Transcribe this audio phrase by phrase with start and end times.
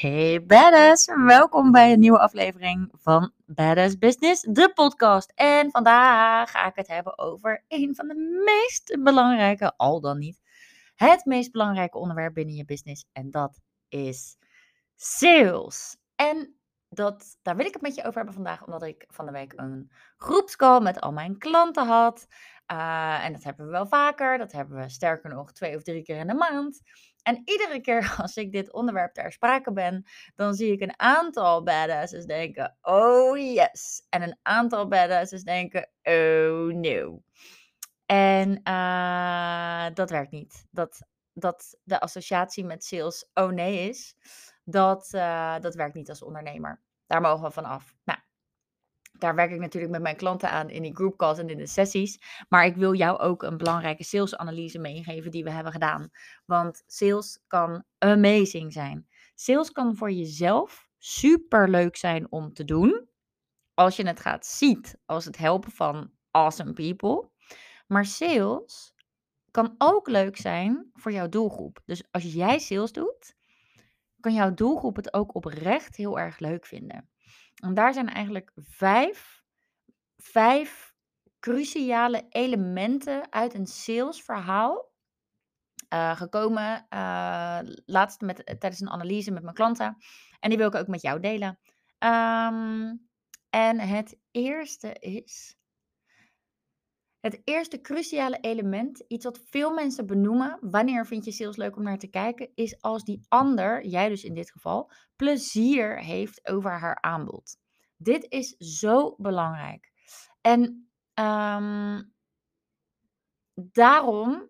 [0.00, 5.32] Hey badass, welkom bij een nieuwe aflevering van Badass Business, de podcast.
[5.34, 10.40] En vandaag ga ik het hebben over een van de meest belangrijke, al dan niet,
[10.94, 13.04] het meest belangrijke onderwerp binnen je business.
[13.12, 14.36] En dat is
[14.96, 15.96] sales.
[16.14, 16.58] En
[16.88, 19.52] dat, daar wil ik het met je over hebben vandaag, omdat ik van de week
[19.56, 22.26] een groepscall met al mijn klanten had.
[22.72, 26.02] Uh, en dat hebben we wel vaker, dat hebben we sterker nog twee of drie
[26.02, 26.80] keer in de maand.
[27.28, 31.62] En iedere keer als ik dit onderwerp ter sprake ben, dan zie ik een aantal
[31.62, 34.06] badasses denken, oh yes.
[34.08, 37.22] En een aantal badasses denken, oh no.
[38.06, 40.66] En uh, dat werkt niet.
[40.70, 44.16] Dat, dat de associatie met sales oh nee is,
[44.64, 46.80] dat, uh, dat werkt niet als ondernemer.
[47.06, 47.94] Daar mogen we van af.
[48.04, 48.18] Nou,
[49.18, 52.44] daar werk ik natuurlijk met mijn klanten aan in die groupcalls en in de sessies.
[52.48, 56.10] Maar ik wil jou ook een belangrijke salesanalyse meegeven die we hebben gedaan.
[56.44, 59.08] Want sales kan amazing zijn.
[59.34, 63.08] Sales kan voor jezelf super leuk zijn om te doen.
[63.74, 67.30] Als je het gaat ziet als het helpen van awesome people.
[67.86, 68.94] Maar sales
[69.50, 71.82] kan ook leuk zijn voor jouw doelgroep.
[71.84, 73.36] Dus als jij sales doet,
[74.20, 77.08] kan jouw doelgroep het ook oprecht heel erg leuk vinden.
[77.58, 79.42] En daar zijn eigenlijk vijf,
[80.16, 80.94] vijf
[81.40, 84.92] cruciale elementen uit een salesverhaal
[85.94, 86.86] uh, gekomen.
[86.90, 89.96] Uh, laatst met, tijdens een analyse met mijn klanten.
[90.40, 91.58] En die wil ik ook met jou delen.
[91.98, 93.08] Um,
[93.50, 95.57] en het eerste is.
[97.20, 101.82] Het eerste cruciale element, iets wat veel mensen benoemen, wanneer vind je sales leuk om
[101.82, 106.70] naar te kijken, is als die ander, jij dus in dit geval, plezier heeft over
[106.70, 107.58] haar aanbod.
[107.96, 109.92] Dit is zo belangrijk.
[110.40, 112.12] En um,
[113.54, 114.48] daarom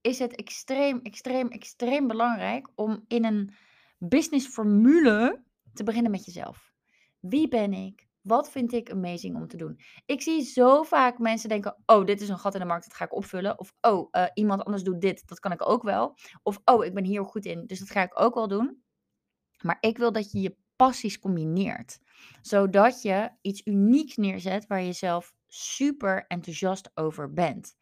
[0.00, 3.54] is het extreem, extreem, extreem belangrijk om in een
[3.98, 6.72] businessformule te beginnen met jezelf.
[7.20, 8.10] Wie ben ik?
[8.22, 9.80] Wat vind ik amazing om te doen?
[10.06, 12.94] Ik zie zo vaak mensen denken: Oh, dit is een gat in de markt, dat
[12.94, 13.58] ga ik opvullen.
[13.58, 16.16] Of Oh, uh, iemand anders doet dit, dat kan ik ook wel.
[16.42, 18.82] Of Oh, ik ben hier goed in, dus dat ga ik ook wel doen.
[19.62, 21.98] Maar ik wil dat je je passies combineert,
[22.40, 27.76] zodat je iets unieks neerzet waar je zelf super enthousiast over bent.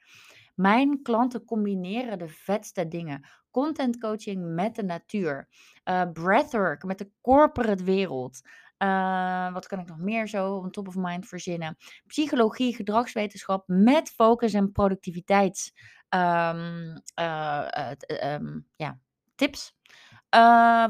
[0.55, 3.29] Mijn klanten combineren de vetste dingen.
[3.51, 5.49] Content coaching met de natuur.
[5.85, 8.41] Uh, breathwork met de corporate wereld.
[8.83, 11.77] Uh, wat kan ik nog meer zo on top of mind verzinnen?
[12.07, 15.73] Psychologie, gedragswetenschap met focus en productiviteits
[16.09, 17.91] um, uh,
[18.25, 18.99] um, ja,
[19.35, 19.77] tips.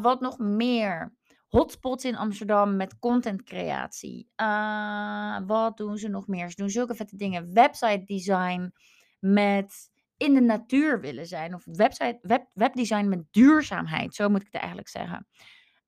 [0.01, 1.15] wat nog meer?
[1.49, 4.29] Hotspots in Amsterdam met contentcreatie.
[5.47, 6.51] wat doen ze nog meer?
[6.51, 7.53] Ze doen zulke vette dingen.
[7.53, 8.73] Website design
[9.19, 11.55] met in de natuur willen zijn.
[11.55, 14.15] Of website, web, webdesign met duurzaamheid.
[14.15, 15.27] Zo moet ik het eigenlijk zeggen.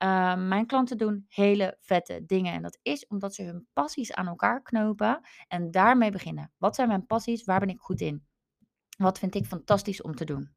[0.05, 2.53] Uh, mijn klanten doen hele vette dingen.
[2.53, 6.53] En dat is omdat ze hun passies aan elkaar knopen en daarmee beginnen.
[6.59, 7.45] Wat zijn mijn passies?
[7.45, 8.27] Waar ben ik goed in?
[8.97, 10.55] Wat vind ik fantastisch om te doen?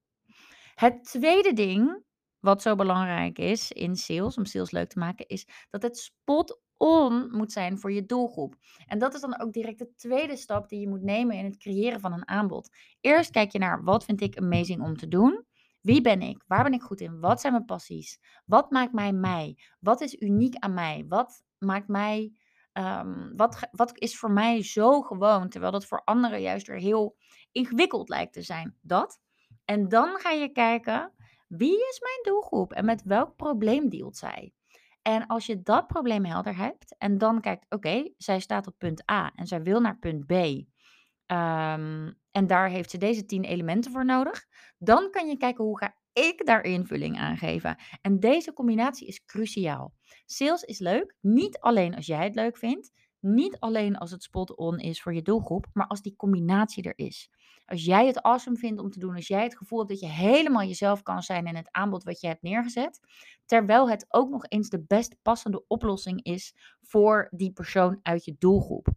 [0.76, 2.04] Het tweede ding,
[2.40, 6.62] wat zo belangrijk is in sales, om sales leuk te maken, is dat het spot
[6.78, 8.56] on moet zijn voor je doelgroep.
[8.86, 11.58] En dat is dan ook direct de tweede stap die je moet nemen in het
[11.58, 12.70] creëren van een aanbod.
[13.02, 15.46] Eerst kijk je naar wat vind ik amazing om te doen.
[15.86, 16.44] Wie ben ik?
[16.48, 17.20] Waar ben ik goed in?
[17.20, 18.20] Wat zijn mijn passies?
[18.46, 19.58] Wat maakt mij mij?
[19.80, 21.06] Wat is uniek aan mij?
[21.08, 22.34] Wat maakt mij.
[22.74, 27.18] Um, wat, wat is voor mij zo gewoon, terwijl dat voor anderen juist weer heel
[27.52, 28.78] ingewikkeld lijkt te zijn?
[28.82, 29.20] Dat.
[29.66, 31.14] En dan ga je kijken,
[31.48, 34.54] wie is mijn doelgroep en met welk probleem dealt zij?
[35.02, 39.12] En als je dat probleem helder hebt en dan kijkt, oké, zij staat op punt
[39.12, 40.32] A en zij wil naar punt B.
[40.32, 44.46] Um, en daar heeft ze deze tien elementen voor nodig.
[44.78, 47.78] Dan kan je kijken hoe ga ik daar invulling aan geven.
[48.02, 49.94] En deze combinatie is cruciaal.
[50.26, 54.56] Sales is leuk, niet alleen als jij het leuk vindt, niet alleen als het spot
[54.56, 57.30] on is voor je doelgroep, maar als die combinatie er is.
[57.66, 60.10] Als jij het awesome vindt om te doen, als jij het gevoel hebt dat je
[60.10, 63.00] helemaal jezelf kan zijn in het aanbod wat je hebt neergezet,
[63.46, 68.36] terwijl het ook nog eens de best passende oplossing is voor die persoon uit je
[68.40, 68.88] doelgroep.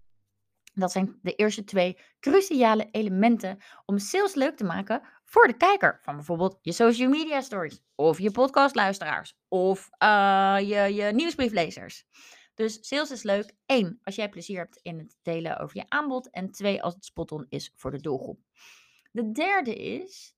[0.79, 5.99] Dat zijn de eerste twee cruciale elementen om sales leuk te maken voor de kijker.
[6.03, 12.05] Van bijvoorbeeld je social media stories, of je podcastluisteraars, of uh, je, je nieuwsbrieflezers.
[12.55, 13.55] Dus sales is leuk.
[13.67, 16.31] Eén, als jij plezier hebt in het delen over je aanbod.
[16.31, 18.41] En twee, als het spot-on is voor de doelgroep.
[19.13, 20.35] De derde is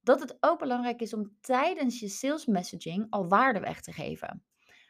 [0.00, 4.44] dat het ook belangrijk is om tijdens je sales messaging al waarde weg te geven.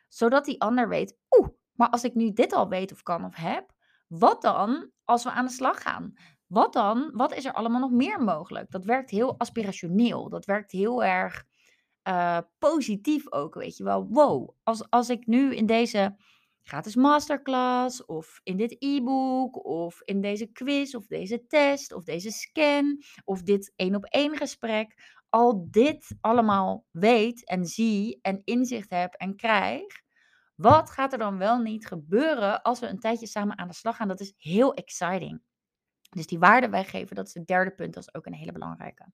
[0.08, 3.34] Zodat die ander weet, oeh, maar als ik nu dit al weet of kan of
[3.34, 3.73] heb,
[4.06, 6.14] wat dan als we aan de slag gaan?
[6.46, 7.10] Wat dan?
[7.12, 8.70] Wat is er allemaal nog meer mogelijk?
[8.70, 10.28] Dat werkt heel aspirationeel.
[10.28, 11.44] Dat werkt heel erg
[12.08, 14.06] uh, positief ook, weet je wel.
[14.08, 16.16] Wow, als, als ik nu in deze
[16.62, 22.30] gratis masterclass of in dit e-book of in deze quiz of deze test of deze
[22.30, 24.94] scan of dit één op één gesprek
[25.34, 30.02] al dit allemaal weet en zie en inzicht heb en krijg,
[30.54, 33.96] wat gaat er dan wel niet gebeuren als we een tijdje samen aan de slag
[33.96, 34.08] gaan?
[34.08, 35.42] Dat is heel exciting.
[36.10, 39.12] Dus die waarde weggeven, dat is het derde punt, dat is ook een hele belangrijke.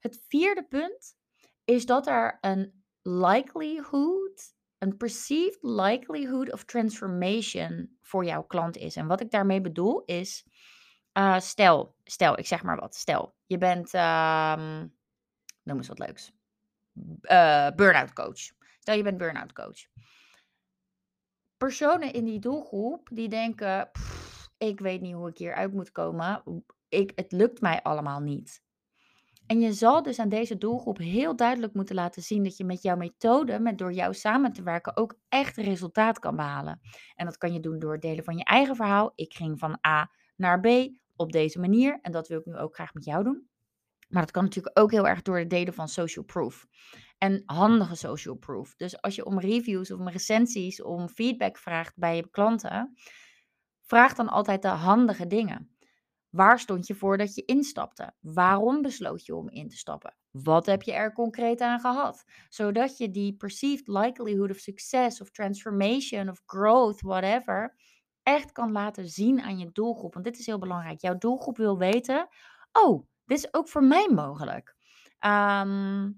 [0.00, 1.16] Het vierde punt
[1.64, 8.96] is dat er een likelihood, een perceived likelihood of transformation voor jouw klant is.
[8.96, 10.46] En wat ik daarmee bedoel is,
[11.18, 14.94] uh, stel, stel, ik zeg maar wat, stel, je bent, um,
[15.62, 16.32] noem eens wat leuks,
[17.22, 18.40] uh, burn-out coach.
[18.78, 19.86] Stel, je bent burn-out coach.
[21.56, 23.90] Personen in die doelgroep die denken,
[24.58, 26.42] ik weet niet hoe ik hier uit moet komen,
[26.88, 28.64] ik, het lukt mij allemaal niet.
[29.46, 32.82] En je zal dus aan deze doelgroep heel duidelijk moeten laten zien dat je met
[32.82, 36.80] jouw methode, met door jou samen te werken, ook echt resultaat kan behalen.
[37.14, 39.12] En dat kan je doen door het delen van je eigen verhaal.
[39.14, 40.66] Ik ging van A naar B
[41.16, 43.48] op deze manier en dat wil ik nu ook graag met jou doen.
[44.08, 46.66] Maar dat kan natuurlijk ook heel erg door het delen van social proof.
[47.18, 48.74] En handige social proof.
[48.74, 52.96] Dus als je om reviews of om recensies, om feedback vraagt bij je klanten,
[53.82, 55.76] vraag dan altijd de handige dingen.
[56.30, 58.12] Waar stond je voor dat je instapte?
[58.20, 60.16] Waarom besloot je om in te stappen?
[60.30, 62.24] Wat heb je er concreet aan gehad?
[62.48, 67.76] Zodat je die perceived likelihood of success of transformation of growth, whatever,
[68.22, 70.12] echt kan laten zien aan je doelgroep.
[70.12, 71.00] Want dit is heel belangrijk.
[71.00, 72.28] Jouw doelgroep wil weten:
[72.72, 74.76] oh, dit is ook voor mij mogelijk.
[75.18, 76.10] Ehm,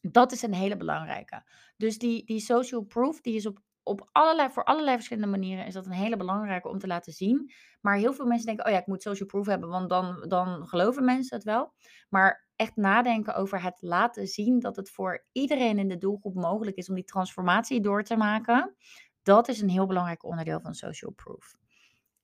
[0.00, 1.42] dat is een hele belangrijke.
[1.76, 5.74] Dus die, die social proof, die is op op allerlei, voor allerlei verschillende manieren is
[5.74, 7.52] dat een hele belangrijke om te laten zien.
[7.80, 10.66] Maar heel veel mensen denken, oh ja, ik moet social proof hebben, want dan, dan
[10.66, 11.72] geloven mensen het wel.
[12.08, 16.76] Maar echt nadenken over het laten zien dat het voor iedereen in de doelgroep mogelijk
[16.76, 18.76] is om die transformatie door te maken.
[19.22, 21.56] Dat is een heel belangrijk onderdeel van social proof.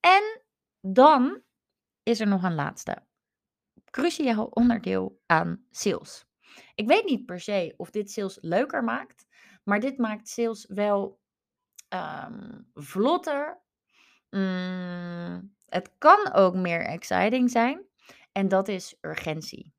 [0.01, 0.43] En
[0.81, 1.43] dan
[2.03, 3.07] is er nog een laatste
[3.91, 6.27] cruciaal onderdeel aan sales.
[6.75, 9.27] Ik weet niet per se of dit sales leuker maakt,
[9.65, 11.21] maar dit maakt sales wel
[11.89, 13.63] um, vlotter.
[14.31, 17.83] Mm, het kan ook meer exciting zijn.
[18.33, 19.74] En dat is urgentie.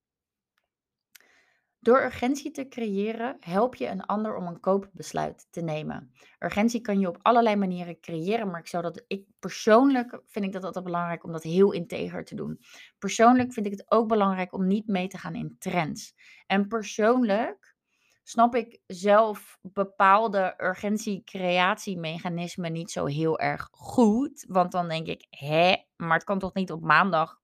[1.86, 6.12] Door urgentie te creëren help je een ander om een koopbesluit te nemen.
[6.40, 10.52] Urgentie kan je op allerlei manieren creëren, maar ik zou dat ik persoonlijk vind ik
[10.52, 12.60] dat altijd belangrijk om dat heel integer te doen.
[13.00, 16.14] Persoonlijk vind ik het ook belangrijk om niet mee te gaan in trends.
[16.48, 17.76] En persoonlijk
[18.24, 24.46] snap ik zelf bepaalde urgentie-creatiemechanismen niet zo heel erg goed.
[24.48, 27.44] Want dan denk ik, hè, maar het kan toch niet op maandag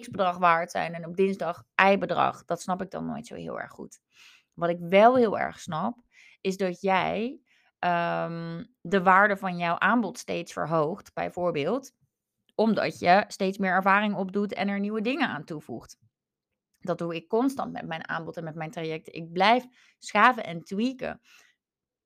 [0.00, 2.44] x bedrag waard zijn en op dinsdag y bedrag.
[2.44, 4.00] Dat snap ik dan nooit zo heel erg goed.
[4.54, 5.98] Wat ik wel heel erg snap,
[6.40, 7.40] is dat jij
[7.78, 11.92] um, de waarde van jouw aanbod steeds verhoogt, bijvoorbeeld
[12.54, 15.98] omdat je steeds meer ervaring opdoet en er nieuwe dingen aan toevoegt.
[16.78, 19.12] Dat doe ik constant met mijn aanbod en met mijn trajecten.
[19.12, 19.66] Ik blijf
[19.98, 21.20] schaven en tweaken.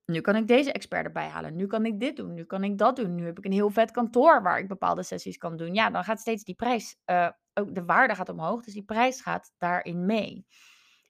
[0.05, 1.55] Nu kan ik deze expert erbij halen.
[1.55, 2.33] Nu kan ik dit doen.
[2.33, 3.15] Nu kan ik dat doen.
[3.15, 5.73] Nu heb ik een heel vet kantoor waar ik bepaalde sessies kan doen.
[5.73, 8.63] Ja, dan gaat steeds die prijs, uh, ook de waarde gaat omhoog.
[8.63, 10.45] Dus die prijs gaat daarin mee.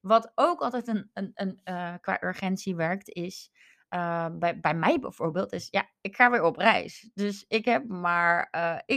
[0.02, 3.51] Wat ook altijd een, een, een uh, qua urgentie werkt, is
[3.89, 7.10] uh, bij, bij mij bijvoorbeeld, is ja, ik ga weer op reis.
[7.13, 8.50] Dus ik heb maar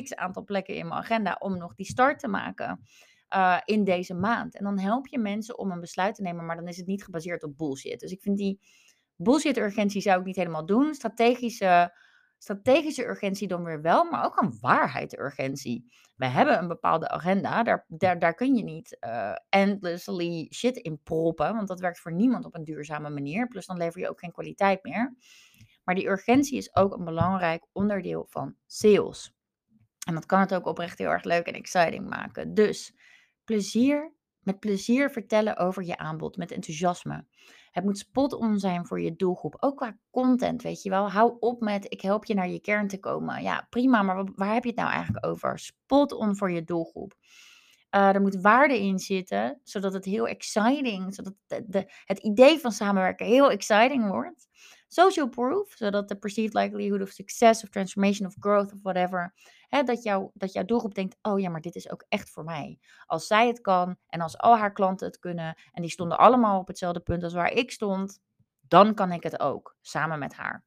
[0.03, 2.85] x aantal plekken in mijn agenda om nog die start te maken.
[3.65, 4.57] In deze maand.
[4.57, 7.05] En dan help je mensen om een besluit te nemen, maar dan is het niet
[7.05, 8.01] gebaseerd op bullshit.
[8.01, 8.61] Dus ik vind die
[9.17, 10.95] bullshit-urgentie zou ik niet helemaal doen.
[10.95, 11.95] Strategische,
[12.43, 15.93] strategische urgentie dan weer wel, maar ook een waarheid-urgentie.
[16.17, 21.01] We hebben een bepaalde agenda, daar, daar, daar kun je niet uh, endlessly shit in
[21.03, 23.49] proppen, want dat werkt voor niemand op een duurzame manier.
[23.49, 25.17] Plus dan lever je ook geen kwaliteit meer.
[25.85, 29.35] Maar die urgentie is ook een belangrijk onderdeel van sales.
[30.07, 32.55] En dat kan het ook oprecht heel erg leuk en exciting maken.
[32.55, 32.95] Dus
[33.45, 37.27] plezier, met plezier vertellen over je aanbod, met enthousiasme.
[37.71, 39.57] Het moet spot on zijn voor je doelgroep.
[39.61, 41.11] Ook qua content, weet je wel.
[41.11, 43.43] Hou op met ik help je naar je kern te komen.
[43.43, 45.59] Ja, prima, maar waar heb je het nou eigenlijk over?
[45.59, 47.15] Spot on voor je doelgroep.
[47.97, 52.73] Uh, er moet waarde in zitten, zodat het heel exciting, zodat de, het idee van
[52.73, 54.49] samenwerken heel exciting wordt.
[54.93, 59.35] Social proof, zodat de perceived likelihood of success of transformation of growth of whatever,
[59.69, 62.45] hè, dat, jou, dat jouw doelgroep denkt, oh ja, maar dit is ook echt voor
[62.45, 62.79] mij.
[63.07, 66.61] Als zij het kan en als al haar klanten het kunnen en die stonden allemaal
[66.61, 68.21] op hetzelfde punt als waar ik stond,
[68.61, 70.65] dan kan ik het ook, samen met haar.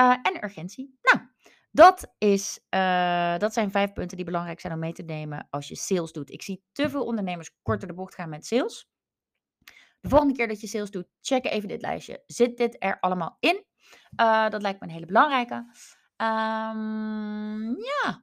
[0.00, 0.98] Uh, en urgentie.
[1.02, 1.28] Nou,
[1.70, 5.68] dat, is, uh, dat zijn vijf punten die belangrijk zijn om mee te nemen als
[5.68, 6.30] je sales doet.
[6.30, 8.88] Ik zie te veel ondernemers korter de bocht gaan met sales.
[10.00, 12.22] De volgende keer dat je sales doet, check even dit lijstje.
[12.26, 13.64] Zit dit er allemaal in?
[14.20, 15.54] Uh, dat lijkt me een hele belangrijke.
[16.16, 18.22] Um, ja,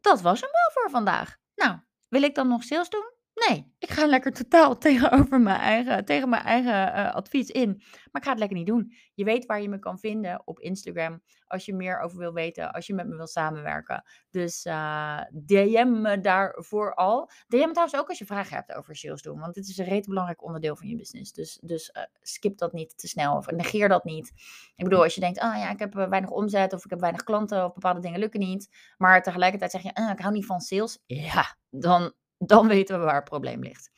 [0.00, 1.36] dat was hem wel voor vandaag.
[1.54, 3.13] Nou, wil ik dan nog sales doen?
[3.34, 7.68] Nee, ik ga lekker totaal tegenover mijn eigen, tegen mijn eigen uh, advies in.
[8.10, 8.92] Maar ik ga het lekker niet doen.
[9.14, 11.22] Je weet waar je me kan vinden op Instagram.
[11.46, 14.04] Als je meer over wil weten, als je met me wil samenwerken.
[14.30, 17.30] Dus uh, DM me daar vooral.
[17.46, 19.40] DM trouwens ook als je vragen hebt over sales doen.
[19.40, 21.32] Want dit is een reet belangrijk onderdeel van je business.
[21.32, 24.32] Dus, dus uh, skip dat niet te snel of negeer dat niet.
[24.76, 27.24] Ik bedoel, als je denkt, ah ja, ik heb weinig omzet of ik heb weinig
[27.24, 28.94] klanten of bepaalde dingen lukken niet.
[28.96, 31.02] Maar tegelijkertijd zeg je, ah, ik hou niet van sales.
[31.06, 32.12] Ja, dan
[32.46, 33.90] dan weten we waar het probleem ligt.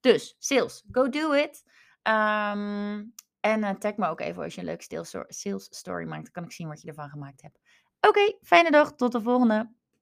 [0.00, 1.64] Dus, sales, go do it.
[2.02, 6.22] Um, en uh, tag me ook even als je een leuke sales story maakt.
[6.22, 7.58] Dan kan ik zien wat je ervan gemaakt hebt.
[8.00, 8.92] Oké, fijne dag.
[8.92, 9.72] Tot de volgende.